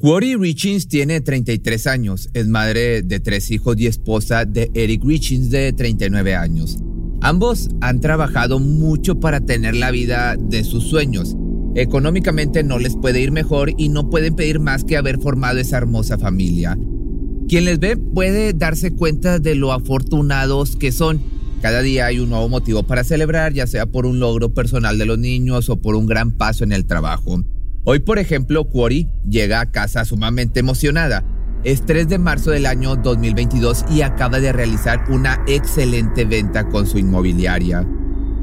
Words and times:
Quori 0.00 0.34
Richins 0.34 0.88
tiene 0.88 1.20
33 1.20 1.86
años, 1.86 2.28
es 2.34 2.48
madre 2.48 3.02
de 3.02 3.20
tres 3.20 3.52
hijos 3.52 3.76
y 3.78 3.86
esposa 3.86 4.44
de 4.44 4.68
Eric 4.74 5.04
Richins 5.04 5.50
de 5.50 5.72
39 5.72 6.34
años. 6.34 6.78
Ambos 7.20 7.70
han 7.80 8.00
trabajado 8.00 8.58
mucho 8.58 9.20
para 9.20 9.40
tener 9.40 9.76
la 9.76 9.92
vida 9.92 10.34
de 10.36 10.64
sus 10.64 10.88
sueños. 10.88 11.36
Económicamente 11.76 12.64
no 12.64 12.80
les 12.80 12.96
puede 12.96 13.20
ir 13.20 13.30
mejor 13.30 13.70
y 13.78 13.88
no 13.88 14.10
pueden 14.10 14.34
pedir 14.34 14.58
más 14.58 14.82
que 14.82 14.96
haber 14.96 15.20
formado 15.20 15.60
esa 15.60 15.76
hermosa 15.76 16.18
familia. 16.18 16.76
Quien 17.48 17.64
les 17.64 17.78
ve 17.78 17.96
puede 17.96 18.52
darse 18.52 18.90
cuenta 18.90 19.38
de 19.38 19.54
lo 19.54 19.72
afortunados 19.72 20.74
que 20.74 20.90
son. 20.90 21.22
Cada 21.62 21.82
día 21.82 22.06
hay 22.06 22.18
un 22.18 22.30
nuevo 22.30 22.48
motivo 22.48 22.82
para 22.82 23.04
celebrar, 23.04 23.52
ya 23.52 23.68
sea 23.68 23.86
por 23.86 24.06
un 24.06 24.18
logro 24.18 24.52
personal 24.52 24.98
de 24.98 25.06
los 25.06 25.20
niños 25.20 25.70
o 25.70 25.80
por 25.80 25.94
un 25.94 26.06
gran 26.06 26.32
paso 26.32 26.64
en 26.64 26.72
el 26.72 26.84
trabajo. 26.84 27.44
Hoy, 27.86 27.98
por 27.98 28.18
ejemplo, 28.18 28.64
Quori 28.70 29.10
llega 29.28 29.60
a 29.60 29.70
casa 29.70 30.06
sumamente 30.06 30.60
emocionada. 30.60 31.22
Es 31.64 31.84
3 31.84 32.08
de 32.08 32.16
marzo 32.16 32.50
del 32.50 32.64
año 32.64 32.96
2022 32.96 33.84
y 33.90 34.00
acaba 34.00 34.40
de 34.40 34.54
realizar 34.54 35.04
una 35.10 35.44
excelente 35.46 36.24
venta 36.24 36.66
con 36.70 36.86
su 36.86 36.96
inmobiliaria. 36.96 37.86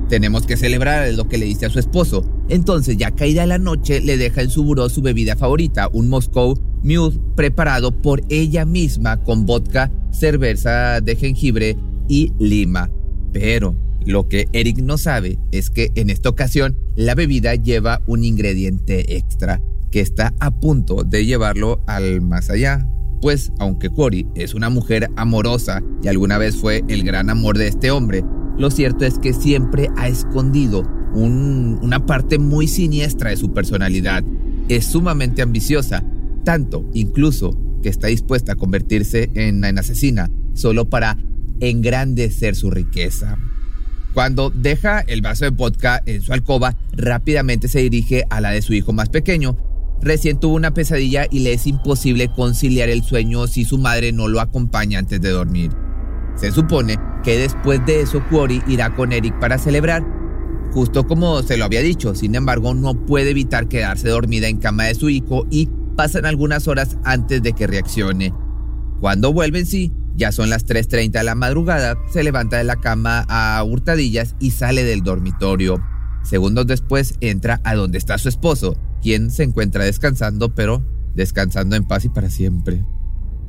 Tenemos 0.09 0.45
que 0.45 0.57
celebrar, 0.57 1.11
lo 1.13 1.27
que 1.27 1.39
le 1.39 1.47
dice 1.47 1.65
a 1.65 1.71
su 1.71 1.79
esposo. 1.79 2.23
Entonces, 2.49 2.97
ya 2.97 3.15
caída 3.15 3.47
la 3.47 3.57
noche, 3.57 3.99
le 3.99 4.17
deja 4.17 4.43
en 4.43 4.51
su 4.51 4.63
buró 4.63 4.89
su 4.89 5.01
bebida 5.01 5.35
favorita, 5.35 5.89
un 5.91 6.07
Moscow 6.07 6.53
Mule 6.83 7.19
preparado 7.35 7.99
por 7.99 8.21
ella 8.29 8.65
misma 8.65 9.23
con 9.23 9.47
vodka, 9.47 9.91
cerveza 10.11 11.01
de 11.01 11.15
jengibre 11.15 11.77
y 12.07 12.31
lima. 12.37 12.91
Pero 13.33 13.75
lo 14.05 14.27
que 14.27 14.47
Eric 14.53 14.79
no 14.79 14.97
sabe 14.97 15.37
es 15.51 15.69
que 15.69 15.91
en 15.95 16.09
esta 16.09 16.29
ocasión 16.29 16.77
la 16.95 17.15
bebida 17.15 17.55
lleva 17.55 18.01
un 18.07 18.23
ingrediente 18.23 19.15
extra 19.15 19.61
que 19.91 19.99
está 19.99 20.33
a 20.39 20.51
punto 20.51 21.03
de 21.03 21.25
llevarlo 21.25 21.83
al 21.85 22.21
más 22.21 22.49
allá. 22.49 22.87
Pues 23.21 23.51
aunque 23.59 23.89
Cory 23.89 24.27
es 24.33 24.55
una 24.55 24.69
mujer 24.69 25.09
amorosa 25.15 25.83
y 26.01 26.07
alguna 26.07 26.37
vez 26.39 26.55
fue 26.55 26.83
el 26.87 27.03
gran 27.03 27.29
amor 27.29 27.57
de 27.57 27.67
este 27.67 27.91
hombre, 27.91 28.23
lo 28.57 28.71
cierto 28.71 29.05
es 29.05 29.19
que 29.19 29.33
siempre 29.33 29.89
ha 29.97 30.07
escondido 30.07 30.83
una 31.13 32.05
parte 32.05 32.39
muy 32.39 32.67
siniestra 32.67 33.29
de 33.29 33.37
su 33.37 33.53
personalidad. 33.53 34.23
Es 34.69 34.85
sumamente 34.85 35.41
ambiciosa, 35.41 36.03
tanto 36.43 36.89
incluso 36.93 37.55
que 37.83 37.89
está 37.89 38.07
dispuesta 38.07 38.53
a 38.53 38.55
convertirse 38.55 39.29
en, 39.35 39.63
en 39.63 39.77
asesina 39.77 40.31
solo 40.53 40.89
para 40.89 41.17
engrandecer 41.59 42.55
su 42.55 42.71
riqueza. 42.71 43.37
Cuando 44.13 44.49
deja 44.49 44.99
el 45.01 45.21
vaso 45.21 45.45
de 45.45 45.51
vodka 45.51 46.01
en 46.05 46.21
su 46.21 46.33
alcoba, 46.33 46.75
rápidamente 46.91 47.67
se 47.67 47.79
dirige 47.79 48.25
a 48.29 48.41
la 48.41 48.51
de 48.51 48.61
su 48.61 48.73
hijo 48.73 48.91
más 48.91 49.09
pequeño. 49.09 49.57
Recién 50.01 50.39
tuvo 50.39 50.55
una 50.55 50.73
pesadilla 50.73 51.27
y 51.29 51.39
le 51.39 51.53
es 51.53 51.67
imposible 51.67 52.27
conciliar 52.27 52.89
el 52.89 53.03
sueño 53.03 53.47
si 53.47 53.63
su 53.63 53.77
madre 53.77 54.11
no 54.11 54.27
lo 54.27 54.41
acompaña 54.41 54.99
antes 54.99 55.21
de 55.21 55.29
dormir. 55.29 55.71
Se 56.35 56.51
supone 56.51 56.97
que 57.23 57.37
después 57.37 57.85
de 57.85 58.01
eso 58.01 58.23
Quori 58.29 58.61
irá 58.67 58.95
con 58.95 59.13
Eric 59.13 59.39
para 59.39 59.57
celebrar, 59.57 60.03
justo 60.73 61.05
como 61.05 61.41
se 61.43 61.55
lo 61.55 61.65
había 61.65 61.81
dicho, 61.81 62.15
sin 62.15 62.35
embargo 62.35 62.73
no 62.73 63.05
puede 63.05 63.29
evitar 63.31 63.67
quedarse 63.67 64.09
dormida 64.09 64.47
en 64.47 64.57
cama 64.57 64.85
de 64.85 64.95
su 64.95 65.09
hijo 65.09 65.45
y 65.51 65.69
pasan 65.95 66.25
algunas 66.25 66.67
horas 66.67 66.97
antes 67.03 67.43
de 67.43 67.53
que 67.53 67.67
reaccione. 67.67 68.33
Cuando 68.99 69.33
vuelve 69.33 69.59
en 69.59 69.65
sí, 69.65 69.93
ya 70.21 70.31
son 70.31 70.51
las 70.51 70.67
3.30 70.67 71.13
de 71.13 71.23
la 71.23 71.33
madrugada, 71.33 71.97
se 72.13 72.23
levanta 72.23 72.59
de 72.59 72.63
la 72.63 72.75
cama 72.75 73.25
a 73.27 73.63
hurtadillas 73.63 74.35
y 74.39 74.51
sale 74.51 74.83
del 74.83 75.01
dormitorio. 75.01 75.81
Segundos 76.21 76.67
después 76.67 77.15
entra 77.21 77.59
a 77.63 77.73
donde 77.73 77.97
está 77.97 78.19
su 78.19 78.29
esposo, 78.29 78.77
quien 79.01 79.31
se 79.31 79.41
encuentra 79.41 79.83
descansando, 79.83 80.53
pero 80.53 80.85
descansando 81.15 81.75
en 81.75 81.85
paz 81.85 82.05
y 82.05 82.09
para 82.09 82.29
siempre. 82.29 82.85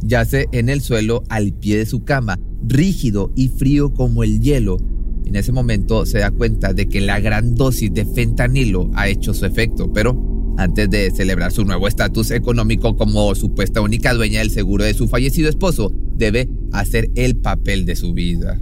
Yace 0.00 0.46
en 0.52 0.70
el 0.70 0.80
suelo 0.80 1.24
al 1.28 1.52
pie 1.52 1.76
de 1.76 1.84
su 1.84 2.04
cama, 2.04 2.38
rígido 2.66 3.30
y 3.36 3.48
frío 3.48 3.92
como 3.92 4.24
el 4.24 4.40
hielo. 4.40 4.78
En 5.26 5.36
ese 5.36 5.52
momento 5.52 6.06
se 6.06 6.20
da 6.20 6.30
cuenta 6.30 6.72
de 6.72 6.88
que 6.88 7.02
la 7.02 7.20
gran 7.20 7.54
dosis 7.54 7.92
de 7.92 8.06
fentanilo 8.06 8.90
ha 8.94 9.08
hecho 9.08 9.34
su 9.34 9.44
efecto, 9.44 9.92
pero 9.92 10.14
antes 10.58 10.90
de 10.90 11.10
celebrar 11.10 11.52
su 11.52 11.64
nuevo 11.64 11.88
estatus 11.88 12.30
económico 12.30 12.96
como 12.96 13.34
supuesta 13.34 13.80
única 13.80 14.14
dueña 14.14 14.40
del 14.40 14.50
seguro 14.50 14.84
de 14.84 14.94
su 14.94 15.08
fallecido 15.08 15.48
esposo, 15.48 15.92
debe 16.16 16.48
hacer 16.72 17.10
el 17.14 17.36
papel 17.36 17.86
de 17.86 17.96
su 17.96 18.12
vida. 18.12 18.58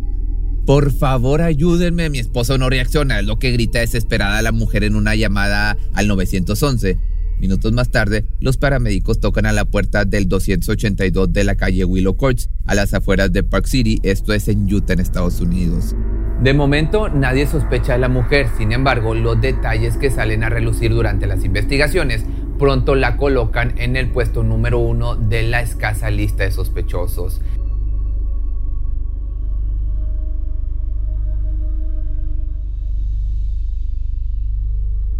Por 0.67 0.93
favor, 0.93 1.43
ayúdenme, 1.43 2.11
mi 2.11 2.19
esposo 2.19 2.57
no 2.59 2.71
reacciona, 2.71 3.21
es 3.21 3.27
lo 3.27 3.39
que 3.39 3.51
grita 3.51 3.81
desesperada 3.81 4.43
la 4.43 4.53
mujer 4.53 4.85
en 4.85 4.95
una 4.95 5.15
llamada 5.17 5.77
al 5.95 6.07
911. 6.07 6.99
Minutos 7.41 7.73
más 7.73 7.91
tarde, 7.91 8.27
los 8.39 8.59
paramédicos 8.59 9.19
tocan 9.19 9.47
a 9.47 9.53
la 9.53 9.65
puerta 9.65 10.05
del 10.05 10.29
282 10.29 11.33
de 11.33 11.45
la 11.45 11.57
calle 11.57 11.85
Willow 11.85 12.17
Courts, 12.17 12.51
a 12.67 12.75
las 12.75 12.93
afueras 12.93 13.33
de 13.33 13.43
Park 13.43 13.67
City, 13.67 13.99
esto 14.03 14.35
es 14.35 14.49
en 14.49 14.73
Utah, 14.73 14.93
en 14.93 15.01
Estados 15.01 15.41
Unidos. 15.41 15.97
De 16.41 16.55
momento, 16.55 17.11
nadie 17.11 17.47
sospecha 17.47 17.93
de 17.93 17.99
la 17.99 18.09
mujer, 18.09 18.49
sin 18.57 18.73
embargo, 18.73 19.15
los 19.15 19.39
detalles 19.39 19.99
que 19.99 20.09
salen 20.09 20.43
a 20.43 20.49
relucir 20.49 20.91
durante 20.91 21.27
las 21.27 21.45
investigaciones 21.45 22.25
pronto 22.59 22.95
la 22.95 23.19
colocan 23.19 23.79
en 23.79 23.95
el 23.95 24.11
puesto 24.11 24.43
número 24.43 24.79
uno 24.79 25.17
de 25.17 25.43
la 25.43 25.61
escasa 25.61 26.11
lista 26.11 26.45
de 26.45 26.51
sospechosos. 26.51 27.43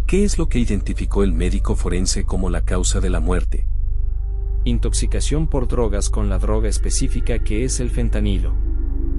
¿Qué 0.07 0.23
es 0.23 0.39
lo 0.39 0.49
que 0.49 0.57
identificó 0.57 1.23
el 1.23 1.33
médico 1.33 1.75
forense 1.75 2.25
como 2.25 2.49
la 2.49 2.61
causa 2.65 2.99
de 2.99 3.11
la 3.11 3.19
muerte? 3.19 3.67
Intoxicación 4.65 5.47
por 5.47 5.67
drogas 5.67 6.09
con 6.09 6.29
la 6.29 6.39
droga 6.39 6.67
específica 6.67 7.39
que 7.39 7.63
es 7.63 7.79
el 7.79 7.91
fentanilo. 7.91 8.70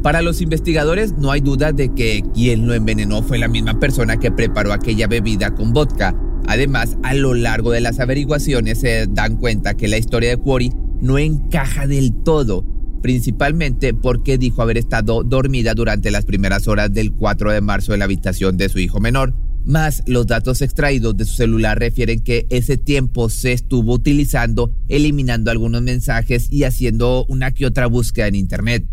Para 0.03 0.21
los 0.21 0.41
investigadores 0.41 1.13
no 1.17 1.31
hay 1.31 1.41
duda 1.41 1.71
de 1.71 1.95
que 1.95 2.25
quien 2.35 2.67
lo 2.67 2.75
envenenó 2.75 3.23
fue 3.23 3.39
la 3.39 3.47
misma 3.47 3.79
persona 3.79 4.17
que 4.17 4.33
preparó 4.33 4.73
aquella 4.73 5.07
bebida 5.07 5.55
con 5.55 5.73
vodka. 5.73 6.13
Además, 6.49 6.97
a 7.05 7.15
lo 7.15 7.35
largo 7.35 7.71
de 7.71 7.81
las 7.81 8.01
averiguaciones 8.01 8.81
se 8.81 9.07
dan 9.07 9.37
cuenta 9.37 9.75
que 9.75 9.87
la 9.87 9.99
historia 9.99 10.31
de 10.31 10.39
Quarry 10.39 10.73
no 11.01 11.19
encaja 11.19 11.87
del 11.87 12.13
todo, 12.25 12.67
principalmente 13.01 13.95
porque 13.95 14.39
dijo 14.39 14.61
haber 14.61 14.77
estado 14.77 15.23
dormida 15.23 15.75
durante 15.75 16.11
las 16.11 16.25
primeras 16.25 16.67
horas 16.67 16.93
del 16.93 17.13
4 17.13 17.53
de 17.53 17.61
marzo 17.61 17.93
en 17.93 18.01
la 18.01 18.07
habitación 18.07 18.57
de 18.57 18.69
su 18.69 18.81
hijo 18.81 18.99
menor. 18.99 19.35
Más 19.65 20.03
los 20.07 20.27
datos 20.27 20.63
extraídos 20.63 21.17
de 21.17 21.25
su 21.25 21.35
celular 21.35 21.79
refieren 21.79 22.19
que 22.19 22.49
ese 22.51 22.77
tiempo 22.77 23.31
se 23.31 23.53
estuvo 23.53 23.93
utilizando 23.93 24.75
eliminando 24.89 25.53
algunos 25.53 25.83
mensajes 25.83 26.49
y 26.51 26.65
haciendo 26.65 27.25
una 27.29 27.53
que 27.53 27.67
otra 27.67 27.87
búsqueda 27.87 28.27
en 28.27 28.35
internet. 28.35 28.85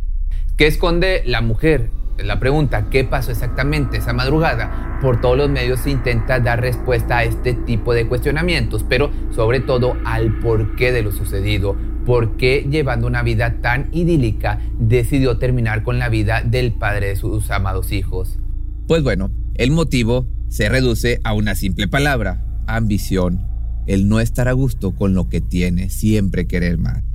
¿Qué 0.59 0.68
esconde 0.68 1.22
la 1.25 1.40
mujer? 1.40 1.90
La 2.18 2.42
pregunta, 2.42 2.90
¿qué 2.90 3.06
pasó 3.06 3.31
exactamente 3.31 3.96
esa 3.96 4.12
madrugada? 4.12 5.00
Por 5.02 5.22
todos 5.22 5.38
los 5.38 5.50
medios 5.50 5.80
se 5.80 5.90
intenta 5.90 6.42
dar 6.42 6.59
respuesta 6.59 7.20
a 7.20 7.24
este 7.24 7.53
tipo 7.53 7.94
de 7.94 8.09
cuestionamientos, 8.09 8.84
pero 8.84 9.09
sobre 9.34 9.62
todo 9.62 9.96
al 10.03 10.38
porqué 10.40 10.92
de 10.92 11.02
lo 11.02 11.14
sucedido. 11.14 11.78
¿Por 12.06 12.36
qué 12.36 12.68
llevando 12.69 13.07
una 13.07 13.24
vida 13.24 13.62
tan 13.62 13.88
idílica 13.94 14.60
decidió 14.78 15.38
terminar 15.38 15.81
con 15.81 15.98
la 15.98 16.10
vida 16.10 16.42
del 16.44 16.74
padre 16.74 17.07
de 17.07 17.16
sus 17.16 17.50
amados 17.51 17.94
hijos? 17.94 18.38
Pues 18.86 19.01
bueno, 19.01 19.31
el 19.56 19.72
motivo 19.72 20.28
se 20.50 20.68
reduce 20.68 21.22
a 21.24 21.31
una 21.31 21.56
simple 21.56 21.88
palabra, 21.88 22.44
ambición, 22.68 23.48
el 23.88 24.10
no 24.10 24.19
estar 24.19 24.50
a 24.50 24.51
gusto 24.51 24.92
con 24.92 25.13
lo 25.13 25.30
que 25.30 25.39
tiene, 25.39 25.89
siempre 25.89 26.48
querer 26.48 26.78
más. 26.78 27.09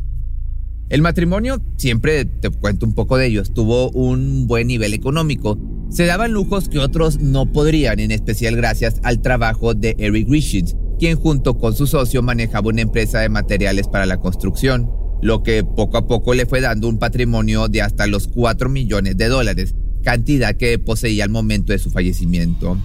El 0.91 1.01
matrimonio, 1.01 1.63
siempre 1.77 2.27
te 2.27 2.51
cuento 2.51 2.85
un 2.85 2.95
poco 2.95 3.17
de 3.17 3.27
ellos, 3.27 3.55
tuvo 3.55 3.91
un 3.91 4.47
buen 4.47 4.67
nivel 4.67 4.93
económico. 4.93 5.59
Se 5.91 6.05
daban 6.05 6.33
lujos 6.33 6.69
que 6.69 6.79
otros 6.79 7.21
no 7.21 7.51
podrían, 7.53 8.01
en 8.01 8.11
especial 8.11 8.55
gracias 8.57 9.01
al 9.03 9.23
trabajo 9.23 9.75
de 9.75 9.97
Eric 9.99 10.29
Richards, 10.29 10.77
quien 10.99 11.17
junto 11.17 11.57
con 11.57 11.75
su 11.75 11.87
socio 11.87 12.23
manejaba 12.23 12.69
una 12.69 12.83
empresa 12.83 13.21
de 13.21 13.29
materiales 13.31 13.89
para 13.89 14.05
la 14.05 14.19
construcción, 14.19 14.91
lo 15.23 15.43
que 15.43 15.65
poco 15.65 15.97
a 15.97 16.07
poco 16.07 16.35
le 16.35 16.45
fue 16.45 16.61
dando 16.61 16.89
un 16.89 16.99
patrimonio 16.99 17.69
de 17.69 17.81
hasta 17.81 18.07
los 18.07 18.29
4 18.29 18.69
millones 18.69 19.17
de 19.17 19.29
dólares, 19.29 19.75
cantidad 20.03 20.55
que 20.55 20.79
poseía 20.79 21.25
al 21.25 21.31
momento 21.31 21.73
de 21.73 21.79
su 21.79 21.91
fallecimiento. 21.91 22.79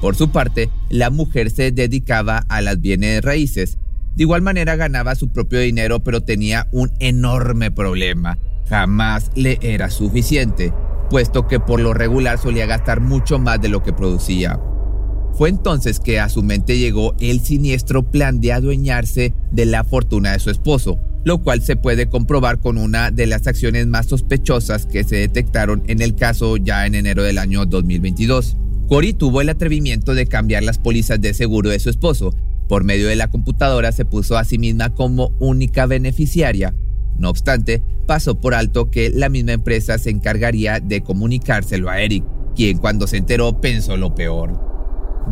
Por 0.00 0.14
su 0.14 0.30
parte, 0.30 0.70
la 0.90 1.10
mujer 1.10 1.50
se 1.50 1.72
dedicaba 1.72 2.38
a 2.48 2.60
las 2.60 2.80
bienes 2.80 3.22
raíces. 3.22 3.78
De 4.16 4.22
igual 4.22 4.42
manera 4.42 4.76
ganaba 4.76 5.14
su 5.14 5.32
propio 5.32 5.60
dinero, 5.60 6.00
pero 6.00 6.20
tenía 6.20 6.68
un 6.70 6.92
enorme 7.00 7.70
problema. 7.70 8.38
Jamás 8.68 9.30
le 9.34 9.58
era 9.60 9.90
suficiente, 9.90 10.72
puesto 11.10 11.48
que 11.48 11.60
por 11.60 11.80
lo 11.80 11.94
regular 11.94 12.38
solía 12.38 12.66
gastar 12.66 13.00
mucho 13.00 13.38
más 13.38 13.60
de 13.60 13.68
lo 13.68 13.82
que 13.82 13.92
producía. 13.92 14.60
Fue 15.36 15.48
entonces 15.48 15.98
que 15.98 16.20
a 16.20 16.28
su 16.28 16.44
mente 16.44 16.78
llegó 16.78 17.14
el 17.18 17.40
siniestro 17.40 18.08
plan 18.08 18.40
de 18.40 18.52
adueñarse 18.52 19.34
de 19.50 19.66
la 19.66 19.82
fortuna 19.82 20.30
de 20.30 20.38
su 20.38 20.50
esposo, 20.50 21.00
lo 21.24 21.42
cual 21.42 21.60
se 21.60 21.74
puede 21.74 22.06
comprobar 22.06 22.60
con 22.60 22.78
una 22.78 23.10
de 23.10 23.26
las 23.26 23.48
acciones 23.48 23.88
más 23.88 24.06
sospechosas 24.06 24.86
que 24.86 25.02
se 25.02 25.16
detectaron 25.16 25.82
en 25.88 26.02
el 26.02 26.14
caso 26.14 26.56
ya 26.56 26.86
en 26.86 26.94
enero 26.94 27.24
del 27.24 27.38
año 27.38 27.66
2022. 27.66 28.56
Cory 28.86 29.12
tuvo 29.12 29.40
el 29.40 29.48
atrevimiento 29.48 30.14
de 30.14 30.26
cambiar 30.26 30.62
las 30.62 30.78
pólizas 30.78 31.20
de 31.20 31.34
seguro 31.34 31.70
de 31.70 31.80
su 31.80 31.90
esposo. 31.90 32.32
Por 32.68 32.84
medio 32.84 33.08
de 33.08 33.16
la 33.16 33.28
computadora 33.28 33.92
se 33.92 34.04
puso 34.04 34.36
a 34.36 34.44
sí 34.44 34.58
misma 34.58 34.94
como 34.94 35.32
única 35.38 35.86
beneficiaria. 35.86 36.74
No 37.16 37.30
obstante, 37.30 37.82
pasó 38.06 38.40
por 38.40 38.54
alto 38.54 38.90
que 38.90 39.10
la 39.10 39.28
misma 39.28 39.52
empresa 39.52 39.98
se 39.98 40.10
encargaría 40.10 40.80
de 40.80 41.02
comunicárselo 41.02 41.90
a 41.90 42.00
Eric, 42.00 42.24
quien 42.56 42.78
cuando 42.78 43.06
se 43.06 43.18
enteró 43.18 43.60
pensó 43.60 43.96
lo 43.96 44.14
peor. 44.14 44.58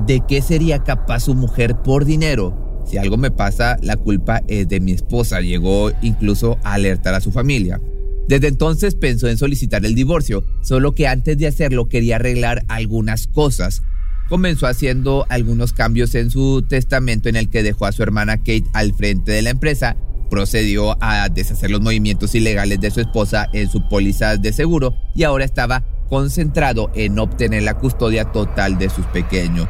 ¿De 0.07 0.23
qué 0.27 0.43
sería 0.43 0.83
capaz 0.85 1.21
su 1.21 1.35
mujer 1.35 1.77
por 1.83 2.05
dinero? 2.05 2.83
Si 2.87 2.99
algo 2.99 3.17
me 3.17 3.31
pasa, 3.31 3.77
la 3.83 3.97
culpa 3.97 4.43
es 4.49 4.69
de 4.69 4.81
mi 4.81 4.93
esposa. 4.93 5.41
Llegó 5.41 5.93
incluso 6.03 6.59
a 6.63 6.75
alertar 6.75 7.15
a 7.15 7.21
su 7.21 7.31
familia. 7.31 7.81
Desde 8.29 8.49
entonces 8.49 8.95
pensó 8.95 9.29
en 9.29 9.37
solicitar 9.37 9.85
el 9.85 9.95
divorcio, 9.95 10.45
solo 10.63 10.95
que 10.95 11.07
antes 11.07 11.37
de 11.39 11.47
hacerlo 11.47 11.89
quería 11.89 12.17
arreglar 12.17 12.65
algunas 12.69 13.27
cosas. 13.27 13.83
Comenzó 14.29 14.67
haciendo 14.67 15.27
algunos 15.29 15.73
cambios 15.73 16.15
en 16.15 16.31
su 16.31 16.63
testamento 16.63 17.29
en 17.29 17.37
el 17.37 17.51
que 17.51 17.63
dejó 17.63 17.87
a 17.87 17.93
su 17.93 18.03
hermana 18.03 18.39
Kate 18.39 18.65
al 18.73 18.95
frente 18.95 19.33
de 19.33 19.43
la 19.43 19.51
empresa, 19.51 19.97
procedió 20.31 20.97
a 21.03 21.29
deshacer 21.29 21.71
los 21.71 21.83
movimientos 21.83 22.35
ilegales 22.35 22.81
de 22.81 22.91
su 22.91 23.01
esposa 23.01 23.49
en 23.53 23.69
su 23.69 23.87
póliza 23.89 24.39
de 24.39 24.55
seguro 24.55 24.95
y 25.15 25.25
ahora 25.25 25.45
estaba 25.45 25.85
concentrado 26.09 26.91
en 26.95 27.19
obtener 27.19 27.63
la 27.65 27.75
custodia 27.79 28.33
total 28.33 28.79
de 28.79 28.89
sus 28.89 29.05
pequeños. 29.07 29.69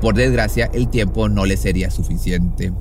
Por 0.00 0.14
desgracia, 0.14 0.70
el 0.72 0.88
tiempo 0.88 1.28
no 1.28 1.44
le 1.44 1.56
sería 1.56 1.90
suficiente. 1.90 2.72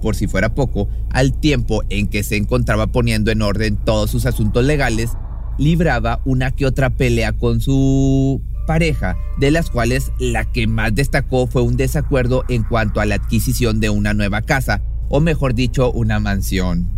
Por 0.00 0.16
si 0.16 0.26
fuera 0.26 0.54
poco, 0.54 0.88
al 1.10 1.38
tiempo 1.38 1.82
en 1.90 2.08
que 2.08 2.22
se 2.22 2.36
encontraba 2.36 2.86
poniendo 2.88 3.30
en 3.30 3.42
orden 3.42 3.76
todos 3.76 4.10
sus 4.10 4.26
asuntos 4.26 4.64
legales, 4.64 5.10
libraba 5.58 6.22
una 6.24 6.50
que 6.50 6.66
otra 6.66 6.90
pelea 6.90 7.32
con 7.32 7.60
su 7.60 8.42
pareja, 8.70 9.16
de 9.36 9.50
las 9.50 9.68
cuales 9.68 10.12
la 10.20 10.44
que 10.44 10.68
más 10.68 10.94
destacó 10.94 11.48
fue 11.48 11.60
un 11.60 11.76
desacuerdo 11.76 12.44
en 12.48 12.62
cuanto 12.62 13.00
a 13.00 13.04
la 13.04 13.16
adquisición 13.16 13.80
de 13.80 13.90
una 13.90 14.14
nueva 14.14 14.42
casa, 14.42 14.80
o 15.08 15.18
mejor 15.18 15.56
dicho, 15.56 15.90
una 15.90 16.20
mansión. 16.20 16.88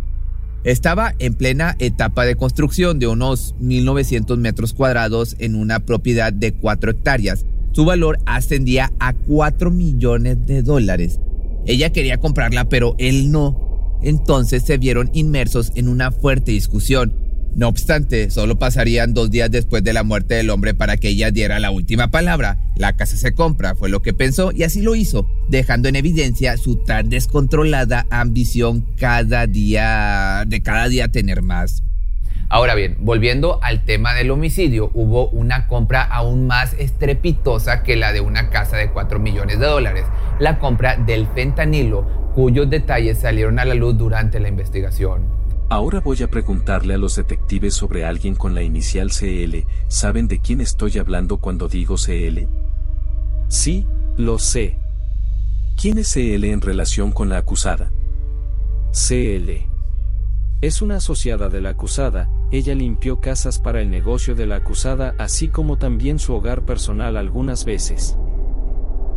Estaba 0.63 1.15
en 1.17 1.33
plena 1.33 1.75
etapa 1.79 2.25
de 2.25 2.35
construcción 2.35 2.99
de 2.99 3.07
unos 3.07 3.55
1.900 3.55 4.37
metros 4.37 4.73
cuadrados 4.73 5.35
en 5.39 5.55
una 5.55 5.79
propiedad 5.79 6.31
de 6.31 6.53
4 6.53 6.91
hectáreas, 6.91 7.43
su 7.71 7.85
valor 7.85 8.19
ascendía 8.27 8.93
a 8.99 9.13
4 9.13 9.71
millones 9.71 10.45
de 10.45 10.61
dólares. 10.61 11.19
Ella 11.65 11.91
quería 11.91 12.17
comprarla, 12.17 12.69
pero 12.69 12.93
él 12.99 13.31
no. 13.31 13.97
Entonces 14.03 14.61
se 14.61 14.77
vieron 14.77 15.09
inmersos 15.13 15.71
en 15.73 15.87
una 15.87 16.11
fuerte 16.11 16.51
discusión. 16.51 17.22
No 17.55 17.67
obstante, 17.67 18.31
solo 18.31 18.57
pasarían 18.57 19.13
dos 19.13 19.29
días 19.29 19.51
después 19.51 19.83
de 19.83 19.93
la 19.93 20.03
muerte 20.03 20.33
del 20.33 20.49
hombre 20.49 20.73
para 20.73 20.97
que 20.97 21.09
ella 21.09 21.29
diera 21.29 21.59
la 21.59 21.69
última 21.69 22.09
palabra. 22.09 22.57
La 22.75 22.95
casa 22.95 23.15
se 23.15 23.35
compra, 23.35 23.75
fue 23.75 23.89
lo 23.89 24.01
que 24.01 24.11
pensó 24.11 24.51
y 24.51 24.63
así 24.63 24.81
lo 24.81 24.95
hizo, 24.95 25.27
dejando 25.49 25.87
en 25.87 25.95
evidencia 25.95 26.57
su 26.57 26.77
tan 26.77 27.09
descontrolada 27.09 28.07
ambición 28.09 28.87
cada 28.97 29.45
día, 29.45 30.45
de 30.47 30.63
cada 30.63 30.87
día 30.87 31.09
tener 31.09 31.43
más. 31.43 31.83
Ahora 32.49 32.73
bien, 32.73 32.97
volviendo 32.99 33.59
al 33.61 33.83
tema 33.83 34.15
del 34.15 34.31
homicidio, 34.31 34.89
hubo 34.93 35.29
una 35.29 35.67
compra 35.67 36.03
aún 36.03 36.47
más 36.47 36.73
estrepitosa 36.73 37.83
que 37.83 37.95
la 37.95 38.13
de 38.13 38.21
una 38.21 38.49
casa 38.49 38.77
de 38.77 38.89
4 38.89 39.19
millones 39.19 39.59
de 39.59 39.65
dólares, 39.65 40.05
la 40.39 40.57
compra 40.57 40.97
del 40.97 41.27
fentanilo, 41.27 42.31
cuyos 42.33 42.69
detalles 42.69 43.19
salieron 43.19 43.59
a 43.59 43.65
la 43.65 43.75
luz 43.75 43.97
durante 43.97 44.39
la 44.39 44.49
investigación. 44.49 45.42
Ahora 45.69 45.99
voy 46.01 46.21
a 46.21 46.29
preguntarle 46.29 46.93
a 46.93 46.97
los 46.97 47.15
detectives 47.15 47.73
sobre 47.73 48.05
alguien 48.05 48.35
con 48.35 48.53
la 48.53 48.61
inicial 48.61 49.09
CL. 49.09 49.65
¿Saben 49.87 50.27
de 50.27 50.39
quién 50.39 50.61
estoy 50.61 50.97
hablando 50.97 51.37
cuando 51.37 51.67
digo 51.67 51.95
CL? 51.95 52.47
Sí, 53.47 53.87
lo 54.17 54.39
sé. 54.39 54.79
¿Quién 55.79 55.97
es 55.97 56.13
CL 56.13 56.43
en 56.45 56.61
relación 56.61 57.11
con 57.11 57.29
la 57.29 57.37
acusada? 57.37 57.91
CL. 58.91 59.67
Es 60.61 60.81
una 60.81 60.97
asociada 60.97 61.49
de 61.49 61.59
la 61.59 61.69
acusada, 61.69 62.29
ella 62.51 62.75
limpió 62.75 63.19
casas 63.19 63.59
para 63.59 63.81
el 63.81 63.89
negocio 63.89 64.35
de 64.35 64.45
la 64.45 64.57
acusada 64.57 65.15
así 65.17 65.49
como 65.49 65.77
también 65.77 66.19
su 66.19 66.33
hogar 66.33 66.63
personal 66.63 67.17
algunas 67.17 67.65
veces. 67.65 68.17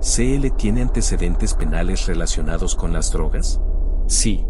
¿CL 0.01 0.51
tiene 0.57 0.83
antecedentes 0.83 1.55
penales 1.55 2.07
relacionados 2.07 2.75
con 2.75 2.93
las 2.93 3.13
drogas? 3.13 3.61
Sí. 4.07 4.45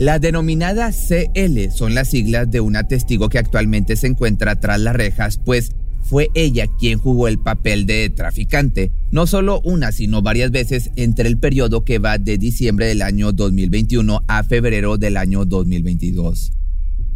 La 0.00 0.18
denominada 0.18 0.92
CL 0.92 1.70
son 1.76 1.94
las 1.94 2.08
siglas 2.08 2.50
de 2.50 2.62
una 2.62 2.88
testigo 2.88 3.28
que 3.28 3.36
actualmente 3.36 3.96
se 3.96 4.06
encuentra 4.06 4.58
tras 4.58 4.80
las 4.80 4.96
rejas, 4.96 5.38
pues 5.44 5.72
fue 6.00 6.30
ella 6.32 6.68
quien 6.78 6.98
jugó 6.98 7.28
el 7.28 7.38
papel 7.38 7.84
de 7.84 8.08
traficante, 8.08 8.92
no 9.10 9.26
solo 9.26 9.60
una, 9.62 9.92
sino 9.92 10.22
varias 10.22 10.52
veces 10.52 10.90
entre 10.96 11.28
el 11.28 11.36
periodo 11.36 11.84
que 11.84 11.98
va 11.98 12.16
de 12.16 12.38
diciembre 12.38 12.86
del 12.86 13.02
año 13.02 13.32
2021 13.32 14.22
a 14.26 14.42
febrero 14.42 14.96
del 14.96 15.18
año 15.18 15.44
2022. 15.44 16.52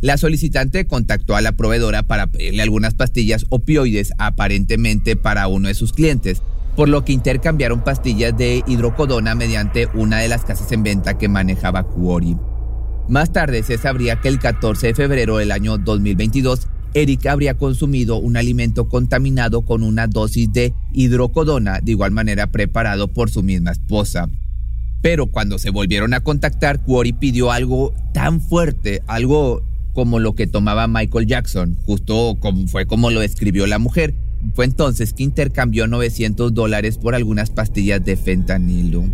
La 0.03 0.19
solicitante 0.19 0.87
contactó 0.87 1.37
a 1.37 1.41
la 1.41 1.53
proveedora 1.53 2.03
para 2.03 2.27
pedirle 2.27 2.63
algunas 2.63 2.93
pastillas 2.93 3.47
opioides 3.49 4.13
aparentemente 4.19 5.17
para 5.17 5.49
uno 5.49 5.69
de 5.69 5.75
sus 5.75 5.95
clientes, 5.95 6.43
por 6.77 6.91
lo 6.91 7.03
que 7.03 7.15
intercambiaron 7.15 7.83
pastillas 7.83 8.37
de 8.37 8.63
hidrocodona 8.67 9.35
mediante 9.35 9.89
una 9.95 10.19
de 10.19 10.29
las 10.29 10.45
casas 10.45 10.71
en 10.71 10.83
venta 10.83 11.17
que 11.17 11.29
manejaba 11.29 11.85
Cuori. 11.85 12.37
Más 13.09 13.33
tarde 13.33 13.63
se 13.63 13.77
sabría 13.77 14.21
que 14.21 14.29
el 14.29 14.39
14 14.39 14.89
de 14.89 14.95
febrero 14.95 15.37
del 15.37 15.53
año 15.53 15.77
2022 15.77 16.69
Eric 16.95 17.27
habría 17.27 17.55
consumido 17.55 18.19
un 18.19 18.37
alimento 18.37 18.89
contaminado 18.89 19.63
con 19.63 19.83
una 19.83 20.07
dosis 20.07 20.51
de 20.53 20.75
hidrocodona, 20.93 21.81
de 21.81 21.91
igual 21.91 22.13
manera 22.13 22.47
preparado 22.47 23.09
por 23.09 23.31
su 23.31 23.43
misma 23.43 23.73
esposa. 23.73 24.29
Pero 25.03 25.27
cuando 25.27 25.59
se 25.59 25.71
volvieron 25.71 26.15
a 26.15 26.21
contactar, 26.21 26.83
Quarry 26.83 27.13
pidió 27.13 27.53
algo 27.53 27.93
tan 28.15 28.41
fuerte, 28.41 29.03
algo 29.07 29.63
como 29.93 30.19
lo 30.19 30.35
que 30.35 30.47
tomaba 30.47 30.87
Michael 30.87 31.27
Jackson, 31.27 31.77
justo 31.85 32.39
como 32.41 32.69
fue 32.69 32.87
como 32.87 33.11
lo 33.11 33.21
describió 33.21 33.67
la 33.67 33.79
mujer. 33.79 34.15
Fue 34.55 34.65
entonces 34.65 35.13
que 35.13 35.25
intercambió 35.25 35.87
900 35.89 36.55
dólares 36.55 36.97
por 36.97 37.15
algunas 37.15 37.51
pastillas 37.51 38.05
de 38.05 38.17
fentanilo. 38.17 39.05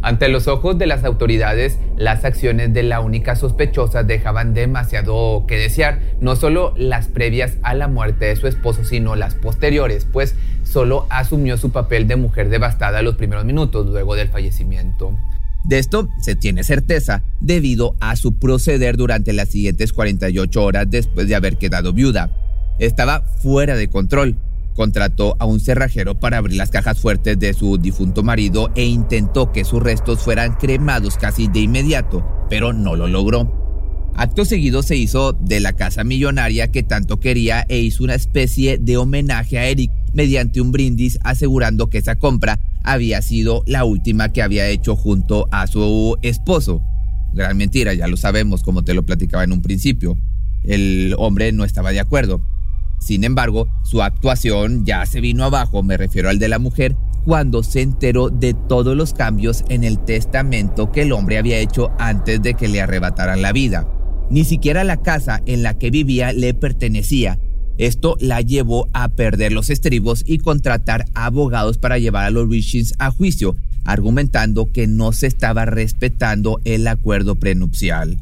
Ante 0.00 0.28
los 0.28 0.46
ojos 0.46 0.78
de 0.78 0.86
las 0.86 1.04
autoridades, 1.04 1.78
las 1.96 2.24
acciones 2.24 2.72
de 2.72 2.84
la 2.84 3.00
única 3.00 3.34
sospechosa 3.34 4.04
dejaban 4.04 4.54
demasiado 4.54 5.44
que 5.46 5.56
desear, 5.56 6.00
no 6.20 6.36
solo 6.36 6.72
las 6.76 7.08
previas 7.08 7.56
a 7.62 7.74
la 7.74 7.88
muerte 7.88 8.26
de 8.26 8.36
su 8.36 8.46
esposo, 8.46 8.84
sino 8.84 9.16
las 9.16 9.34
posteriores, 9.34 10.04
pues 10.04 10.36
solo 10.62 11.06
asumió 11.10 11.56
su 11.56 11.70
papel 11.70 12.06
de 12.06 12.16
mujer 12.16 12.48
devastada 12.48 13.02
los 13.02 13.16
primeros 13.16 13.44
minutos 13.44 13.86
luego 13.86 14.14
del 14.14 14.28
fallecimiento. 14.28 15.16
De 15.64 15.78
esto 15.78 16.08
se 16.20 16.36
tiene 16.36 16.62
certeza 16.62 17.22
debido 17.40 17.96
a 18.00 18.16
su 18.16 18.38
proceder 18.38 18.96
durante 18.96 19.32
las 19.32 19.48
siguientes 19.48 19.92
48 19.92 20.62
horas 20.62 20.86
después 20.88 21.28
de 21.28 21.34
haber 21.34 21.58
quedado 21.58 21.92
viuda. 21.92 22.30
Estaba 22.78 23.22
fuera 23.22 23.74
de 23.74 23.88
control, 23.88 24.36
Contrató 24.78 25.34
a 25.40 25.44
un 25.44 25.58
cerrajero 25.58 26.20
para 26.20 26.38
abrir 26.38 26.56
las 26.56 26.70
cajas 26.70 27.00
fuertes 27.00 27.36
de 27.36 27.52
su 27.52 27.78
difunto 27.78 28.22
marido 28.22 28.70
e 28.76 28.84
intentó 28.84 29.50
que 29.50 29.64
sus 29.64 29.82
restos 29.82 30.20
fueran 30.20 30.54
cremados 30.54 31.16
casi 31.16 31.48
de 31.48 31.58
inmediato, 31.58 32.24
pero 32.48 32.72
no 32.72 32.94
lo 32.94 33.08
logró. 33.08 34.12
Acto 34.14 34.44
seguido 34.44 34.84
se 34.84 34.94
hizo 34.94 35.32
de 35.32 35.58
la 35.58 35.72
casa 35.72 36.04
millonaria 36.04 36.70
que 36.70 36.84
tanto 36.84 37.18
quería 37.18 37.66
e 37.68 37.80
hizo 37.80 38.04
una 38.04 38.14
especie 38.14 38.78
de 38.78 38.96
homenaje 38.96 39.58
a 39.58 39.66
Eric 39.66 39.90
mediante 40.12 40.60
un 40.60 40.70
brindis 40.70 41.18
asegurando 41.24 41.90
que 41.90 41.98
esa 41.98 42.14
compra 42.14 42.60
había 42.84 43.20
sido 43.20 43.64
la 43.66 43.84
última 43.84 44.28
que 44.28 44.42
había 44.42 44.68
hecho 44.68 44.94
junto 44.94 45.48
a 45.50 45.66
su 45.66 46.16
esposo. 46.22 46.80
Gran 47.34 47.56
mentira, 47.56 47.94
ya 47.94 48.06
lo 48.06 48.16
sabemos 48.16 48.62
como 48.62 48.84
te 48.84 48.94
lo 48.94 49.04
platicaba 49.04 49.42
en 49.42 49.50
un 49.50 49.60
principio. 49.60 50.16
El 50.62 51.16
hombre 51.18 51.50
no 51.50 51.64
estaba 51.64 51.90
de 51.90 51.98
acuerdo. 51.98 52.44
Sin 52.98 53.24
embargo, 53.24 53.68
su 53.84 54.02
actuación 54.02 54.84
ya 54.84 55.06
se 55.06 55.20
vino 55.20 55.44
abajo, 55.44 55.82
me 55.82 55.96
refiero 55.96 56.28
al 56.28 56.38
de 56.38 56.48
la 56.48 56.58
mujer, 56.58 56.96
cuando 57.24 57.62
se 57.62 57.82
enteró 57.82 58.30
de 58.30 58.54
todos 58.54 58.96
los 58.96 59.12
cambios 59.12 59.64
en 59.68 59.84
el 59.84 59.98
testamento 59.98 60.90
que 60.90 61.02
el 61.02 61.12
hombre 61.12 61.38
había 61.38 61.58
hecho 61.58 61.90
antes 61.98 62.42
de 62.42 62.54
que 62.54 62.68
le 62.68 62.80
arrebataran 62.80 63.42
la 63.42 63.52
vida. 63.52 63.86
Ni 64.30 64.44
siquiera 64.44 64.84
la 64.84 64.98
casa 64.98 65.42
en 65.46 65.62
la 65.62 65.78
que 65.78 65.90
vivía 65.90 66.32
le 66.32 66.54
pertenecía. 66.54 67.38
Esto 67.78 68.16
la 68.20 68.40
llevó 68.40 68.88
a 68.92 69.08
perder 69.08 69.52
los 69.52 69.70
estribos 69.70 70.24
y 70.26 70.38
contratar 70.38 71.06
abogados 71.14 71.78
para 71.78 71.98
llevar 71.98 72.26
a 72.26 72.30
los 72.30 72.48
Richins 72.48 72.94
a 72.98 73.10
juicio, 73.10 73.56
argumentando 73.84 74.72
que 74.72 74.86
no 74.86 75.12
se 75.12 75.28
estaba 75.28 75.64
respetando 75.64 76.60
el 76.64 76.88
acuerdo 76.88 77.36
prenupcial. 77.36 78.18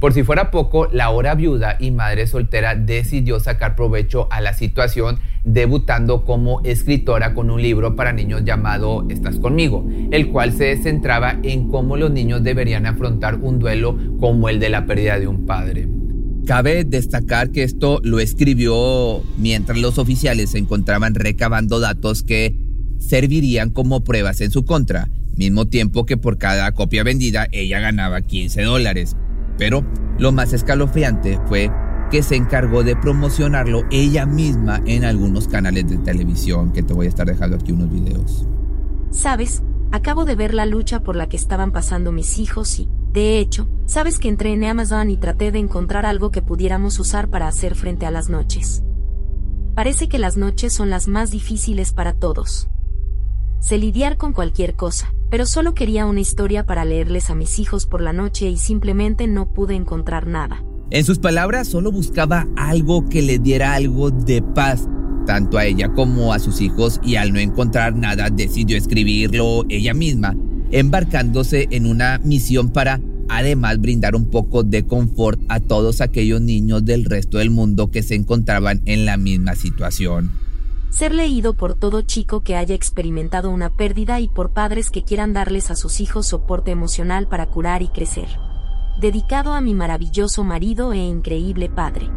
Por 0.00 0.12
si 0.12 0.22
fuera 0.22 0.50
poco, 0.50 0.88
la 0.92 1.08
hora 1.08 1.34
viuda 1.34 1.76
y 1.80 1.90
madre 1.90 2.26
soltera 2.26 2.74
decidió 2.74 3.40
sacar 3.40 3.74
provecho 3.74 4.28
a 4.30 4.42
la 4.42 4.52
situación 4.52 5.18
debutando 5.42 6.24
como 6.26 6.60
escritora 6.64 7.32
con 7.32 7.50
un 7.50 7.62
libro 7.62 7.96
para 7.96 8.12
niños 8.12 8.42
llamado 8.44 9.06
Estás 9.08 9.38
conmigo, 9.38 9.88
el 10.10 10.28
cual 10.28 10.52
se 10.52 10.76
centraba 10.76 11.38
en 11.42 11.68
cómo 11.68 11.96
los 11.96 12.10
niños 12.10 12.42
deberían 12.42 12.84
afrontar 12.84 13.36
un 13.36 13.58
duelo 13.58 13.96
como 14.20 14.50
el 14.50 14.60
de 14.60 14.68
la 14.68 14.84
pérdida 14.84 15.18
de 15.18 15.28
un 15.28 15.46
padre. 15.46 15.88
Cabe 16.46 16.84
destacar 16.84 17.50
que 17.50 17.62
esto 17.62 18.00
lo 18.04 18.20
escribió 18.20 19.22
mientras 19.38 19.78
los 19.78 19.96
oficiales 19.96 20.50
se 20.50 20.58
encontraban 20.58 21.14
recabando 21.14 21.80
datos 21.80 22.22
que 22.22 22.54
servirían 22.98 23.70
como 23.70 24.04
pruebas 24.04 24.42
en 24.42 24.50
su 24.50 24.64
contra, 24.64 25.08
mismo 25.36 25.68
tiempo 25.68 26.04
que 26.04 26.18
por 26.18 26.36
cada 26.36 26.70
copia 26.72 27.02
vendida 27.02 27.48
ella 27.50 27.80
ganaba 27.80 28.20
15 28.20 28.62
dólares. 28.62 29.16
Pero 29.58 29.84
lo 30.18 30.32
más 30.32 30.52
escalofriante 30.52 31.40
fue 31.46 31.70
que 32.10 32.22
se 32.22 32.36
encargó 32.36 32.84
de 32.84 32.96
promocionarlo 32.96 33.82
ella 33.90 34.26
misma 34.26 34.80
en 34.86 35.04
algunos 35.04 35.48
canales 35.48 35.88
de 35.88 35.98
televisión, 35.98 36.72
que 36.72 36.82
te 36.82 36.94
voy 36.94 37.06
a 37.06 37.08
estar 37.08 37.26
dejando 37.26 37.56
aquí 37.56 37.72
unos 37.72 37.90
videos. 37.90 38.46
Sabes, 39.10 39.62
acabo 39.92 40.24
de 40.24 40.36
ver 40.36 40.54
la 40.54 40.66
lucha 40.66 41.00
por 41.00 41.16
la 41.16 41.28
que 41.28 41.36
estaban 41.36 41.72
pasando 41.72 42.12
mis 42.12 42.38
hijos 42.38 42.78
y, 42.78 42.88
de 43.12 43.38
hecho, 43.38 43.68
sabes 43.86 44.18
que 44.18 44.28
entré 44.28 44.52
en 44.52 44.64
Amazon 44.64 45.10
y 45.10 45.16
traté 45.16 45.50
de 45.50 45.58
encontrar 45.58 46.06
algo 46.06 46.30
que 46.30 46.42
pudiéramos 46.42 46.98
usar 46.98 47.28
para 47.28 47.48
hacer 47.48 47.74
frente 47.74 48.06
a 48.06 48.10
las 48.10 48.28
noches. 48.28 48.82
Parece 49.74 50.08
que 50.08 50.18
las 50.18 50.36
noches 50.36 50.72
son 50.72 50.90
las 50.90 51.08
más 51.08 51.30
difíciles 51.30 51.92
para 51.92 52.14
todos. 52.14 52.68
Sé 53.60 53.78
lidiar 53.78 54.16
con 54.16 54.32
cualquier 54.32 54.74
cosa, 54.74 55.12
pero 55.30 55.46
solo 55.46 55.74
quería 55.74 56.06
una 56.06 56.20
historia 56.20 56.64
para 56.66 56.84
leerles 56.84 57.30
a 57.30 57.34
mis 57.34 57.58
hijos 57.58 57.86
por 57.86 58.00
la 58.00 58.12
noche 58.12 58.48
y 58.48 58.58
simplemente 58.58 59.26
no 59.26 59.52
pude 59.52 59.74
encontrar 59.74 60.26
nada. 60.26 60.62
En 60.90 61.04
sus 61.04 61.18
palabras, 61.18 61.66
solo 61.66 61.90
buscaba 61.90 62.46
algo 62.56 63.08
que 63.08 63.22
le 63.22 63.38
diera 63.38 63.74
algo 63.74 64.12
de 64.12 64.40
paz, 64.40 64.86
tanto 65.26 65.58
a 65.58 65.64
ella 65.64 65.92
como 65.94 66.32
a 66.32 66.38
sus 66.38 66.60
hijos, 66.60 67.00
y 67.02 67.16
al 67.16 67.32
no 67.32 67.40
encontrar 67.40 67.96
nada 67.96 68.30
decidió 68.30 68.76
escribirlo 68.76 69.64
ella 69.68 69.94
misma, 69.94 70.36
embarcándose 70.70 71.66
en 71.70 71.86
una 71.86 72.20
misión 72.22 72.70
para 72.70 73.00
además 73.28 73.80
brindar 73.80 74.14
un 74.14 74.30
poco 74.30 74.62
de 74.62 74.86
confort 74.86 75.40
a 75.48 75.58
todos 75.58 76.00
aquellos 76.00 76.40
niños 76.40 76.84
del 76.84 77.04
resto 77.04 77.38
del 77.38 77.50
mundo 77.50 77.90
que 77.90 78.04
se 78.04 78.14
encontraban 78.14 78.82
en 78.84 79.04
la 79.04 79.16
misma 79.16 79.56
situación 79.56 80.45
ser 80.90 81.14
leído 81.14 81.54
por 81.54 81.74
todo 81.74 82.02
chico 82.02 82.42
que 82.42 82.56
haya 82.56 82.74
experimentado 82.74 83.50
una 83.50 83.70
pérdida 83.70 84.20
y 84.20 84.28
por 84.28 84.50
padres 84.50 84.90
que 84.90 85.04
quieran 85.04 85.32
darles 85.32 85.70
a 85.70 85.76
sus 85.76 86.00
hijos 86.00 86.26
soporte 86.26 86.70
emocional 86.70 87.28
para 87.28 87.46
curar 87.46 87.82
y 87.82 87.88
crecer. 87.88 88.28
Dedicado 89.00 89.52
a 89.52 89.60
mi 89.60 89.74
maravilloso 89.74 90.42
marido 90.42 90.92
e 90.92 90.98
increíble 90.98 91.68
padre. 91.68 92.08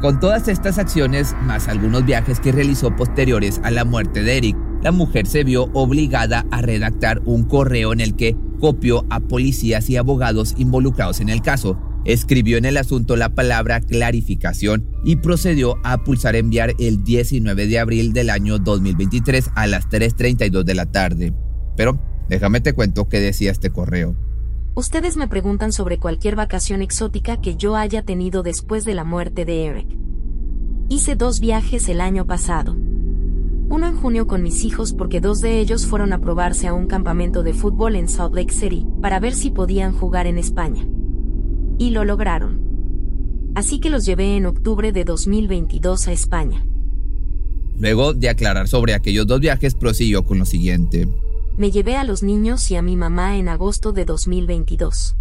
Con 0.00 0.18
todas 0.20 0.48
estas 0.48 0.78
acciones, 0.78 1.34
más 1.42 1.68
algunos 1.68 2.04
viajes 2.04 2.40
que 2.40 2.52
realizó 2.52 2.94
posteriores 2.94 3.60
a 3.64 3.70
la 3.70 3.84
muerte 3.84 4.22
de 4.22 4.36
Eric, 4.36 4.56
la 4.82 4.90
mujer 4.90 5.26
se 5.26 5.44
vio 5.44 5.68
obligada 5.74 6.44
a 6.50 6.60
redactar 6.60 7.22
un 7.24 7.44
correo 7.44 7.92
en 7.92 8.00
el 8.00 8.16
que 8.16 8.36
copió 8.60 9.04
a 9.10 9.20
policías 9.20 9.88
y 9.90 9.96
abogados 9.96 10.54
involucrados 10.58 11.20
en 11.20 11.28
el 11.28 11.40
caso, 11.40 11.78
escribió 12.04 12.58
en 12.58 12.64
el 12.64 12.76
asunto 12.76 13.16
la 13.16 13.34
palabra 13.34 13.80
clarificación 13.80 14.88
y 15.04 15.16
procedió 15.16 15.78
a 15.84 16.04
pulsar 16.04 16.36
enviar 16.36 16.74
el 16.78 17.04
19 17.04 17.66
de 17.66 17.78
abril 17.78 18.12
del 18.12 18.30
año 18.30 18.58
2023 18.58 19.50
a 19.54 19.66
las 19.66 19.88
3.32 19.88 20.64
de 20.64 20.74
la 20.74 20.86
tarde. 20.86 21.34
Pero 21.76 22.00
déjame 22.28 22.60
te 22.60 22.72
cuento 22.72 23.08
qué 23.08 23.20
decía 23.20 23.50
este 23.50 23.70
correo. 23.70 24.16
Ustedes 24.74 25.16
me 25.16 25.28
preguntan 25.28 25.70
sobre 25.70 25.98
cualquier 25.98 26.34
vacación 26.34 26.80
exótica 26.80 27.40
que 27.40 27.56
yo 27.56 27.76
haya 27.76 28.02
tenido 28.02 28.42
después 28.42 28.84
de 28.84 28.94
la 28.94 29.04
muerte 29.04 29.44
de 29.44 29.66
Eric. 29.66 29.98
Hice 30.88 31.14
dos 31.14 31.40
viajes 31.40 31.88
el 31.88 32.00
año 32.00 32.26
pasado. 32.26 32.74
Uno 32.74 33.86
en 33.86 33.96
junio 33.96 34.26
con 34.26 34.42
mis 34.42 34.64
hijos 34.64 34.92
porque 34.92 35.20
dos 35.20 35.40
de 35.40 35.58
ellos 35.58 35.86
fueron 35.86 36.12
a 36.12 36.20
probarse 36.20 36.68
a 36.68 36.74
un 36.74 36.86
campamento 36.86 37.42
de 37.42 37.54
fútbol 37.54 37.96
en 37.96 38.08
Salt 38.08 38.34
Lake 38.34 38.52
City 38.52 38.86
para 39.00 39.20
ver 39.20 39.34
si 39.34 39.50
podían 39.50 39.92
jugar 39.92 40.26
en 40.26 40.38
España. 40.38 40.86
Y 41.78 41.90
lo 41.90 42.04
lograron. 42.04 42.60
Así 43.54 43.80
que 43.80 43.90
los 43.90 44.04
llevé 44.04 44.36
en 44.36 44.46
octubre 44.46 44.92
de 44.92 45.04
2022 45.04 46.08
a 46.08 46.12
España. 46.12 46.64
Luego 47.78 48.14
de 48.14 48.28
aclarar 48.28 48.68
sobre 48.68 48.94
aquellos 48.94 49.26
dos 49.26 49.40
viajes, 49.40 49.74
prosiguió 49.74 50.24
con 50.24 50.38
lo 50.38 50.46
siguiente. 50.46 51.08
Me 51.56 51.70
llevé 51.70 51.96
a 51.96 52.04
los 52.04 52.22
niños 52.22 52.70
y 52.70 52.76
a 52.76 52.82
mi 52.82 52.96
mamá 52.96 53.36
en 53.36 53.48
agosto 53.48 53.92
de 53.92 54.04
2022. 54.04 55.16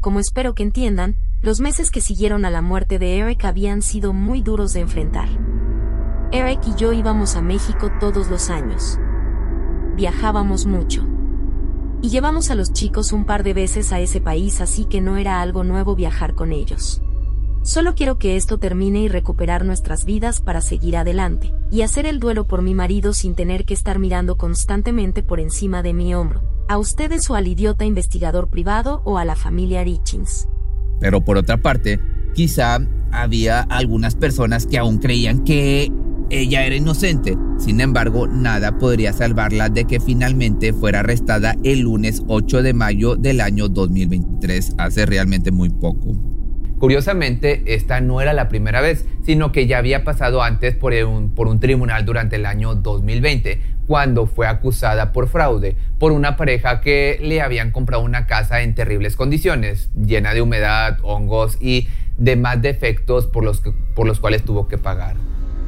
Como 0.00 0.20
espero 0.20 0.54
que 0.54 0.62
entiendan, 0.62 1.16
los 1.42 1.60
meses 1.60 1.90
que 1.90 2.00
siguieron 2.00 2.44
a 2.44 2.50
la 2.50 2.62
muerte 2.62 2.98
de 2.98 3.18
Eric 3.18 3.44
habían 3.44 3.82
sido 3.82 4.12
muy 4.12 4.42
duros 4.42 4.72
de 4.72 4.80
enfrentar. 4.80 5.28
Eric 6.32 6.60
y 6.66 6.74
yo 6.74 6.92
íbamos 6.92 7.36
a 7.36 7.42
México 7.42 7.90
todos 8.00 8.28
los 8.28 8.50
años. 8.50 8.98
Viajábamos 9.96 10.66
mucho. 10.66 11.06
Y 12.02 12.10
llevamos 12.10 12.50
a 12.50 12.54
los 12.54 12.72
chicos 12.72 13.12
un 13.12 13.24
par 13.24 13.42
de 13.42 13.54
veces 13.54 13.92
a 13.92 14.00
ese 14.00 14.20
país 14.20 14.60
así 14.60 14.84
que 14.84 15.00
no 15.00 15.16
era 15.16 15.40
algo 15.40 15.64
nuevo 15.64 15.96
viajar 15.96 16.34
con 16.34 16.52
ellos. 16.52 17.02
Solo 17.62 17.96
quiero 17.96 18.16
que 18.16 18.36
esto 18.36 18.58
termine 18.58 19.00
y 19.00 19.08
recuperar 19.08 19.64
nuestras 19.64 20.04
vidas 20.04 20.40
para 20.40 20.60
seguir 20.60 20.96
adelante, 20.96 21.52
y 21.68 21.82
hacer 21.82 22.06
el 22.06 22.20
duelo 22.20 22.46
por 22.46 22.62
mi 22.62 22.74
marido 22.74 23.12
sin 23.12 23.34
tener 23.34 23.64
que 23.64 23.74
estar 23.74 23.98
mirando 23.98 24.36
constantemente 24.36 25.24
por 25.24 25.40
encima 25.40 25.82
de 25.82 25.92
mi 25.92 26.14
hombro, 26.14 26.42
a 26.68 26.78
ustedes 26.78 27.28
o 27.28 27.34
al 27.34 27.48
idiota 27.48 27.84
investigador 27.84 28.50
privado 28.50 29.02
o 29.04 29.18
a 29.18 29.24
la 29.24 29.34
familia 29.34 29.82
Richins. 29.82 30.46
Pero 31.00 31.24
por 31.24 31.38
otra 31.38 31.56
parte, 31.56 31.98
quizá 32.34 32.78
había 33.10 33.62
algunas 33.62 34.14
personas 34.14 34.66
que 34.66 34.78
aún 34.78 34.98
creían 34.98 35.42
que 35.42 35.90
ella 36.28 36.66
era 36.66 36.74
inocente, 36.74 37.36
sin 37.58 37.80
embargo, 37.80 38.26
nada 38.26 38.78
podría 38.78 39.12
salvarla 39.12 39.68
de 39.68 39.84
que 39.84 40.00
finalmente 40.00 40.72
fuera 40.72 41.00
arrestada 41.00 41.54
el 41.62 41.80
lunes 41.80 42.22
8 42.26 42.62
de 42.62 42.74
mayo 42.74 43.14
del 43.16 43.40
año 43.40 43.68
2023, 43.68 44.74
hace 44.78 45.06
realmente 45.06 45.52
muy 45.52 45.70
poco. 45.70 46.14
Curiosamente, 46.78 47.62
esta 47.74 48.00
no 48.00 48.20
era 48.20 48.32
la 48.32 48.48
primera 48.48 48.80
vez, 48.80 49.06
sino 49.24 49.52
que 49.52 49.66
ya 49.66 49.78
había 49.78 50.04
pasado 50.04 50.42
antes 50.42 50.74
por 50.74 50.92
un, 50.92 51.60
tribunal 51.60 52.04
durante 52.04 52.36
el 52.36 52.44
año 52.44 52.74
2020, 52.74 53.60
cuando 53.86 54.26
fue 54.26 54.48
acusada 54.48 55.12
por 55.12 55.28
fraude 55.28 55.76
por 55.98 56.10
una 56.10 56.36
pareja 56.36 56.80
que 56.80 57.18
le 57.22 57.40
habían 57.40 57.70
comprado 57.70 58.02
una 58.02 58.26
casa 58.26 58.62
en 58.62 58.74
terribles 58.74 59.14
condiciones, 59.14 59.90
llena 59.94 60.34
de 60.34 60.42
humedad, 60.42 60.98
hongos 61.02 61.56
y 61.60 61.88
demás 62.18 62.60
defectos 62.60 63.26
por 63.26 63.44
los, 63.44 63.62
por 63.94 64.06
los 64.06 64.18
cuales 64.18 64.42
tuvo 64.42 64.66
que 64.66 64.76
pagar 64.76 65.16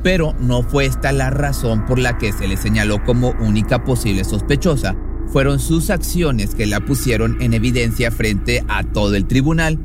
pero 0.02 0.34
no 0.40 0.62
fue 0.62 0.86
esta 0.86 1.12
la 1.12 1.30
razón 1.30 1.86
por 1.86 1.98
la 1.98 2.18
que 2.18 2.32
se 2.32 2.48
le 2.48 2.56
señaló 2.56 3.04
como 3.04 3.30
única 3.40 3.84
posible 3.84 4.24
sospechosa. 4.24 4.96
Fueron 5.28 5.58
sus 5.58 5.90
acciones 5.90 6.54
que 6.54 6.66
la 6.66 6.80
pusieron 6.80 7.40
en 7.40 7.54
evidencia 7.54 8.10
frente 8.10 8.64
a 8.68 8.84
todo 8.84 9.14
el 9.14 9.26
tribunal. 9.26 9.78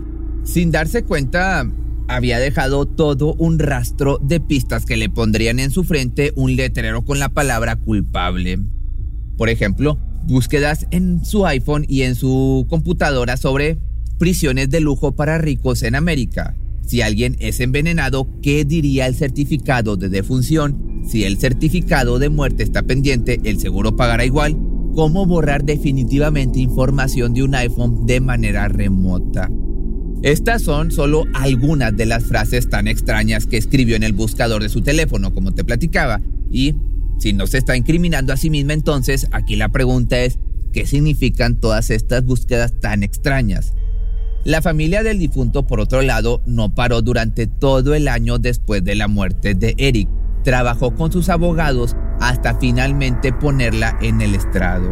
Sin 0.44 0.72
darse 0.72 1.04
cuenta, 1.04 1.66
había 2.08 2.40
dejado 2.40 2.86
todo 2.86 3.34
un 3.36 3.60
rastro 3.60 4.20
de 4.22 4.40
pistas 4.40 4.86
que 4.86 4.98
le 4.98 5.10
pondrían 5.10 5.60
en 5.60 5.72
su 5.72 5.84
frente 5.84 6.32
un 6.36 6.56
letrero 6.56 7.04
con 7.04 7.20
la 7.20 7.30
palabra 7.30 7.76
culpable. 7.76 8.60
Por 9.38 9.50
ejemplo, 9.50 9.98
búsquedas 10.26 10.88
en 10.92 11.26
su 11.26 11.46
iPhone 11.46 11.86
y 11.88 12.04
en 12.04 12.16
su 12.16 12.66
computadora 12.70 13.38
sobre 13.38 13.78
prisiones 14.20 14.70
de 14.70 14.80
lujo 14.80 15.16
para 15.16 15.38
ricos 15.38 15.84
en 15.84 15.96
América, 15.96 16.56
si 16.94 17.02
alguien 17.02 17.36
es 17.40 17.60
envenenado, 17.60 18.28
¿qué 18.44 18.66
diría 18.66 19.08
el 19.08 19.16
certificado 19.16 19.98
de 19.98 20.10
defunción? 20.10 21.02
Si 21.08 21.24
el 21.24 21.40
certificado 21.40 22.20
de 22.20 22.30
muerte 22.30 22.62
está 22.62 22.84
pendiente, 22.84 23.42
¿el 23.46 23.60
seguro 23.60 23.96
pagará 23.96 24.26
igual? 24.26 24.56
¿Cómo 24.94 25.26
borrar 25.26 25.64
definitivamente 25.64 26.60
información 26.60 27.34
de 27.34 27.42
un 27.42 27.56
iPhone 27.56 28.06
de 28.06 28.20
manera 28.20 28.68
remota? 28.68 29.50
Estas 30.22 30.62
son 30.62 30.92
solo 30.92 31.26
algunas 31.34 31.98
de 31.98 32.06
las 32.06 32.26
frases 32.26 32.70
tan 32.70 32.88
extrañas 32.88 33.48
que 33.48 33.58
escribió 33.58 33.96
en 33.96 34.04
el 34.04 34.14
buscador 34.14 34.62
de 34.62 34.70
su 34.70 34.82
teléfono, 34.82 35.34
como 35.34 35.52
te 35.52 35.64
platicaba. 35.64 36.22
Y 36.52 36.76
si 37.18 37.34
no 37.34 37.48
se 37.48 37.58
está 37.58 37.76
incriminando 37.76 38.34
a 38.34 38.38
sí 38.38 38.52
misma, 38.52 38.74
entonces 38.74 39.28
aquí 39.32 39.56
la 39.56 39.70
pregunta 39.70 40.20
es, 40.20 40.38
¿qué 40.72 40.86
significan 40.86 41.60
todas 41.60 41.90
estas 41.90 42.24
búsquedas 42.24 42.80
tan 42.80 43.02
extrañas? 43.02 43.74
La 44.46 44.62
familia 44.62 45.04
del 45.04 45.20
difunto, 45.20 45.66
por 45.66 45.80
otro 45.80 46.02
lado, 46.02 46.42
no 46.46 46.76
paró 46.76 47.02
durante 47.02 47.48
todo 47.48 47.94
el 47.94 48.10
año 48.10 48.40
después 48.40 48.84
de 48.84 48.96
la 48.96 49.08
muerte 49.08 49.56
de 49.56 49.74
Eric. 49.78 50.10
Trabajó 50.44 50.94
con 50.96 51.14
sus 51.14 51.30
abogados 51.30 51.96
hasta 52.20 52.56
finalmente 52.56 53.32
ponerla 53.32 53.98
en 54.02 54.20
el 54.20 54.36
estrado. 54.36 54.92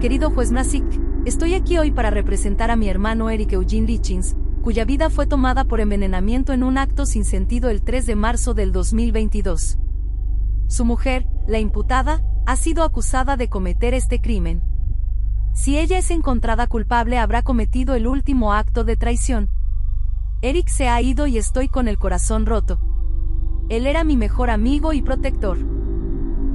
Querido 0.00 0.30
juez 0.30 0.52
Masick, 0.52 0.84
estoy 1.26 1.52
aquí 1.52 1.76
hoy 1.76 1.90
para 1.90 2.08
representar 2.08 2.70
a 2.70 2.76
mi 2.76 2.88
hermano 2.88 3.28
Eric 3.28 3.52
Eugene 3.52 3.86
Richins, 3.86 4.36
cuya 4.62 4.86
vida 4.86 5.10
fue 5.10 5.26
tomada 5.26 5.64
por 5.64 5.80
envenenamiento 5.80 6.54
en 6.54 6.62
un 6.62 6.78
acto 6.78 7.04
sin 7.04 7.26
sentido 7.26 7.68
el 7.68 7.82
3 7.82 8.06
de 8.06 8.16
marzo 8.16 8.54
del 8.54 8.72
2022. 8.72 9.76
Su 10.66 10.86
mujer, 10.86 11.26
la 11.46 11.58
imputada, 11.58 12.24
ha 12.46 12.56
sido 12.56 12.84
acusada 12.84 13.36
de 13.36 13.50
cometer 13.50 13.92
este 13.92 14.22
crimen. 14.22 14.62
Si 15.52 15.78
ella 15.78 15.98
es 15.98 16.10
encontrada 16.10 16.66
culpable 16.66 17.18
habrá 17.18 17.42
cometido 17.42 17.94
el 17.94 18.06
último 18.06 18.54
acto 18.54 18.84
de 18.84 18.96
traición. 18.96 19.48
Eric 20.40 20.68
se 20.68 20.88
ha 20.88 21.00
ido 21.02 21.26
y 21.26 21.38
estoy 21.38 21.68
con 21.68 21.88
el 21.88 21.98
corazón 21.98 22.46
roto. 22.46 22.80
Él 23.68 23.86
era 23.86 24.02
mi 24.02 24.16
mejor 24.16 24.50
amigo 24.50 24.92
y 24.92 25.02
protector. 25.02 25.58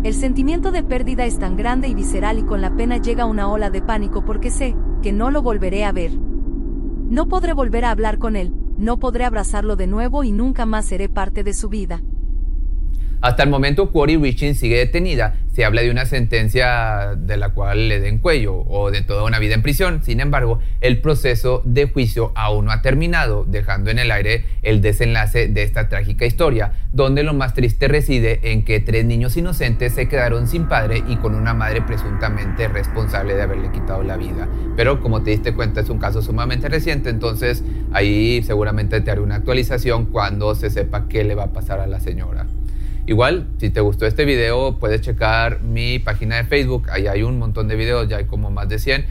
El 0.03 0.13
sentimiento 0.13 0.71
de 0.71 0.83
pérdida 0.83 1.25
es 1.25 1.39
tan 1.39 1.55
grande 1.55 1.87
y 1.87 1.93
visceral 1.93 2.39
y 2.39 2.43
con 2.43 2.61
la 2.61 2.75
pena 2.75 2.97
llega 2.97 3.25
una 3.25 3.47
ola 3.47 3.69
de 3.69 3.81
pánico 3.81 4.25
porque 4.25 4.49
sé 4.49 4.75
que 5.01 5.13
no 5.13 5.31
lo 5.31 5.41
volveré 5.41 5.85
a 5.85 5.91
ver. 5.91 6.11
No 6.17 7.27
podré 7.27 7.53
volver 7.53 7.85
a 7.85 7.91
hablar 7.91 8.17
con 8.17 8.35
él, 8.35 8.53
no 8.77 8.97
podré 8.97 9.25
abrazarlo 9.25 9.75
de 9.75 9.87
nuevo 9.87 10.23
y 10.23 10.31
nunca 10.31 10.65
más 10.65 10.85
seré 10.85 11.07
parte 11.07 11.43
de 11.43 11.53
su 11.53 11.69
vida. 11.69 12.01
Hasta 13.19 13.43
el 13.43 13.49
momento, 13.49 13.91
Quarry 13.91 14.17
Riching 14.17 14.53
sigue 14.53 14.77
detenida. 14.77 15.35
Se 15.51 15.65
habla 15.65 15.81
de 15.81 15.89
una 15.89 16.05
sentencia 16.05 17.15
de 17.17 17.35
la 17.35 17.49
cual 17.49 17.89
le 17.89 17.99
den 17.99 18.19
cuello 18.19 18.55
o 18.67 18.91
de 18.91 19.01
toda 19.01 19.23
una 19.23 19.39
vida 19.39 19.55
en 19.55 19.63
prisión. 19.63 20.03
Sin 20.03 20.19
embargo, 20.19 20.59
el 20.81 21.01
proceso 21.01 21.63
de 21.65 21.87
juicio 21.87 22.31
aún 22.35 22.65
no 22.65 22.71
ha 22.71 22.83
terminado, 22.83 23.43
dejando 23.43 23.89
en 23.89 23.97
el 23.97 24.11
aire 24.11 24.45
el 24.61 24.81
desenlace 24.81 25.47
de 25.47 25.63
esta 25.63 25.89
trágica 25.89 26.27
historia, 26.27 26.73
donde 26.93 27.23
lo 27.23 27.33
más 27.33 27.55
triste 27.55 27.87
reside 27.87 28.51
en 28.51 28.63
que 28.63 28.79
tres 28.81 29.03
niños 29.03 29.35
inocentes 29.35 29.93
se 29.93 30.07
quedaron 30.07 30.47
sin 30.47 30.67
padre 30.67 31.03
y 31.07 31.15
con 31.15 31.33
una 31.33 31.55
madre 31.55 31.81
presuntamente 31.81 32.67
responsable 32.67 33.33
de 33.33 33.41
haberle 33.41 33.71
quitado 33.71 34.03
la 34.03 34.15
vida. 34.15 34.47
Pero 34.75 35.01
como 35.01 35.23
te 35.23 35.31
diste 35.31 35.55
cuenta, 35.55 35.81
es 35.81 35.89
un 35.89 35.97
caso 35.97 36.21
sumamente 36.21 36.69
reciente, 36.69 37.09
entonces 37.09 37.63
ahí 37.93 38.43
seguramente 38.43 39.01
te 39.01 39.09
haré 39.09 39.21
una 39.21 39.37
actualización 39.37 40.05
cuando 40.05 40.53
se 40.53 40.69
sepa 40.69 41.07
qué 41.07 41.23
le 41.23 41.33
va 41.33 41.45
a 41.45 41.53
pasar 41.53 41.79
a 41.79 41.87
la 41.87 41.99
señora. 41.99 42.45
Igual, 43.07 43.47
si 43.57 43.69
te 43.69 43.79
gustó 43.79 44.05
este 44.05 44.25
video, 44.25 44.79
puedes 44.79 44.99
checar 44.99 45.61
mi 45.61 45.97
página 45.97 46.35
de 46.35 46.43
Facebook. 46.43 46.89
Ahí 46.91 47.07
hay 47.07 47.23
un 47.23 47.39
montón 47.39 47.69
de 47.69 47.77
videos, 47.77 48.09
ya 48.09 48.17
hay 48.17 48.25
como 48.25 48.51
más 48.51 48.67
de 48.67 48.79
100. 48.79 49.05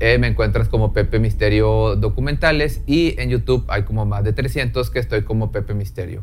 Eh, 0.00 0.16
me 0.16 0.26
encuentras 0.26 0.70
como 0.70 0.94
Pepe 0.94 1.18
Misterio 1.18 1.94
Documentales 1.96 2.80
y 2.86 3.14
en 3.20 3.28
YouTube 3.28 3.66
hay 3.68 3.82
como 3.82 4.06
más 4.06 4.24
de 4.24 4.32
300 4.32 4.88
que 4.88 4.98
estoy 4.98 5.22
como 5.22 5.52
Pepe 5.52 5.74
Misterio. 5.74 6.22